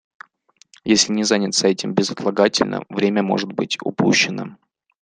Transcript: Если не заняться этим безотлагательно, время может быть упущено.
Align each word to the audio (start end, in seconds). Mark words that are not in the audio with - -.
Если 0.83 1.13
не 1.13 1.21
заняться 1.23 1.67
этим 1.67 1.93
безотлагательно, 1.93 2.81
время 2.89 3.21
может 3.21 3.51
быть 3.53 3.77
упущено. 3.83 4.57